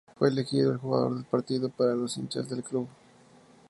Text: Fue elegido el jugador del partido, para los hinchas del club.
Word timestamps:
Fue 0.17 0.29
elegido 0.29 0.71
el 0.71 0.79
jugador 0.79 1.13
del 1.13 1.25
partido, 1.25 1.69
para 1.69 1.93
los 1.93 2.17
hinchas 2.17 2.49
del 2.49 2.63
club. 2.63 2.87